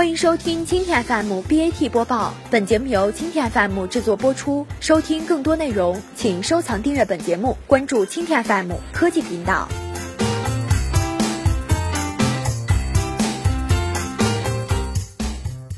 [0.00, 4.66] 欢迎收听蜻蜓 FM BAT 播报，本节目由蜻蜓 FM 制作播出。
[4.80, 9.68] 收听更多内容，请收藏订阅本节目，关注蜻蜓 FM 科技频道。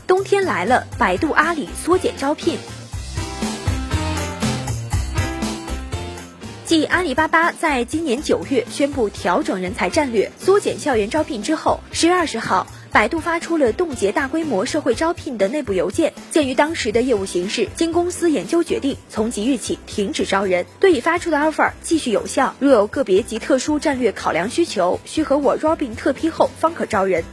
[0.07, 2.57] 冬天来了，百度、阿里缩减招聘。
[6.65, 16.13] 继阿里巴巴在今年九月宣布调整人才战略、缩减校园招聘之后，十月二十号，百度发出了冻结大规模社会招聘的内部邮件。
[16.31, 22.55] 鉴于当时的业务形势，经公司研究决定，从即日起停止招人，对已发出的 offer 继续有效。
[22.59, 27.25] 若有个别及特殊战略考量需求，需和我 Robin 特批后方可招人。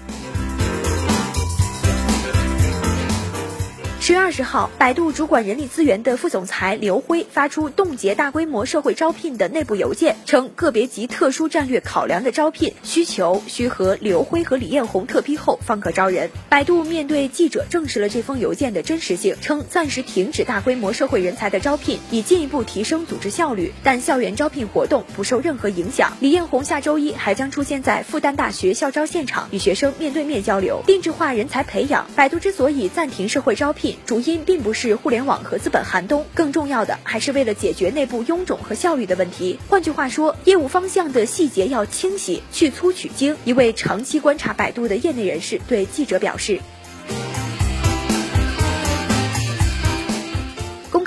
[4.09, 16.31] 十月二十号，百度主管人力资源的副总裁刘辉发出冻结大规模社会招聘的内部邮件，称个别及特殊战略考量的招聘需求需和刘辉和李彦宏特批后方可招人。
[16.49, 26.17] 百度面对记者证实了这封邮件的真实性，称暂时停止大规模社会人才的招聘，以进一步提升组织效率，但校园招聘活动不受任何影响。
[26.19, 32.07] 李彦宏下周一还将出现在复旦大学校招现场，与学生面对面交流，定制化人才培养。
[32.15, 39.59] 百度之所以暂停社会招聘，主因并不是互联网和资本寒冬，更重要的还是为了解决内部臃肿和效率的问题。
[39.67, 43.35] 换句话说，业务方向的细节要清晰，去粗取精。
[43.45, 46.59] 一位长期观察百度的业内人士对记者表示。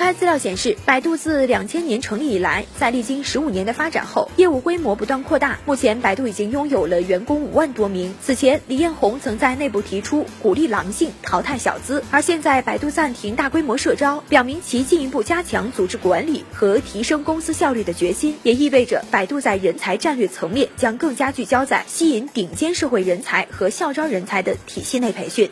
[0.03, 5.61] 开资料显示，百度自两千年成立以来，在历经十五年的发展后，业务规模不断扩大。
[5.65, 8.13] 目前，百度已经拥有了员工五万多名。
[8.21, 12.03] 此前，李彦宏曾在内部提出鼓励狼性，淘汰小资。
[12.11, 25.49] 而现在，百度暂停大规模社招，表明其进一步加强组织管理和提升公司效率的决心，也意味着百度在人才战略层面将更加聚焦在吸引顶尖社会人才和校招人才的体系内培训。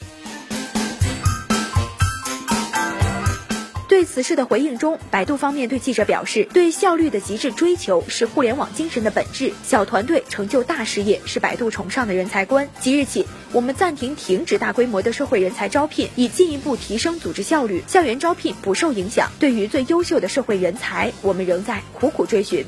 [3.91, 12.69] 对此事的回应中，百度方面对记者表示，对效率的极致追求是互联网精神的本质，小团队成就大事业是百度崇尚的人才观。
[12.81, 19.28] 即日起，我们暂停停止大规模的社会人才招聘，以进一步提升组织效率，校园招聘不受影响。
[19.41, 22.65] 对于最优秀的社会人才，我们仍在苦苦追寻。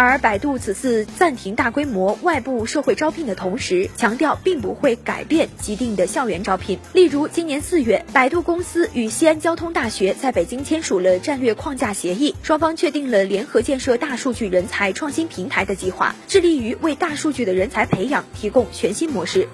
[0.00, 6.78] 而百度此次暂停大规模外部社会招聘的同时，强调并不会改变既定的校园招聘。
[6.92, 19.48] 例如，今年四月，百度公司与西安交通大学在北京签署了战略框架协议，双方确定了联合建设大数据人才创新平台的计划，致力于为大数据的人才培养提供全新模式。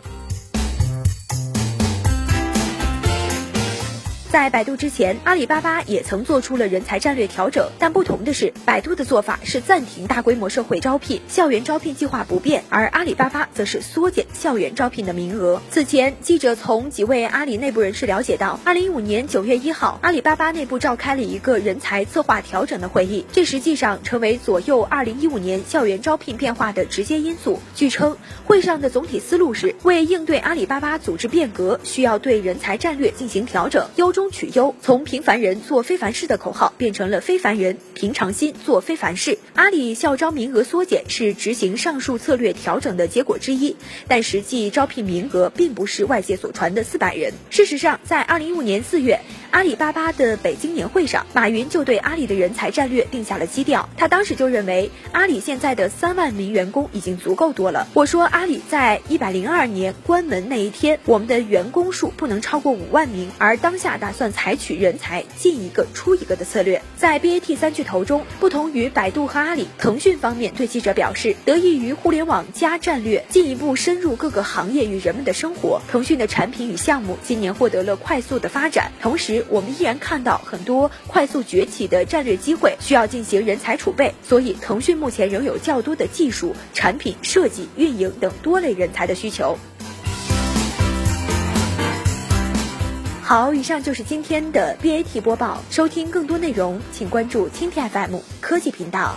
[4.34, 15.62] 在百度之前，阿里巴巴也曾做出了人才战略调整，但不同的是，百度的做法是暂停大规模社会招聘，校园招聘计划不变，而阿里巴巴则是缩减校园招聘的名额。
[15.70, 27.60] 此前，记者从几位阿里内部人士了解到，二零一五年九月一号，阿里巴巴内部召开了一个人才策划调整的会议，这实际上成为左右二零一五年校园招聘变化的直接因素。
[27.76, 34.23] 据称，会上的总体思路是为应对阿里巴巴组织变革，需要对人才战略进行调整，优中。
[34.30, 39.38] 取优，从平凡人做非凡事的口号变成了非凡人平常心做非凡事。
[39.54, 43.76] 阿里校招名额缩减是执行上述策略调整的结果之一，
[44.08, 47.32] 但实际招聘名额并不是外界所传的四百人。
[47.50, 49.20] 事实上，在二零一五年四月，
[49.50, 53.88] 阿里巴巴的北京年会上，马云就对阿里的人才战略定下了基调。
[53.96, 57.86] 他当时就认为，阿里现在的三万名员工已经足够多了。
[57.94, 66.80] 我说，阿里在一百零二年关门那一天，我们的员工数不能超过五万名，而当下打算采取人才进一个出一个的策略。
[66.96, 78.92] 在 BAT 三巨头中，不同于百度和阿里，腾讯方面对记者表示，得益于互联网加战略进一步深入各个行业与人们的生活，腾讯的产品与项目今年获得了快速的发展。
[79.02, 84.14] 同时，我们依然看到很多快速崛起的战略机会，需要进行人才储备。
[84.22, 89.58] 所以，腾讯目前仍有较多的技术、产品设计、运营等多类人才的需求。
[93.26, 95.58] 好，以上就是今天的 BAT 播报。
[95.70, 99.16] 收听更多内容，请关注蜻蜓 FM 科技频道。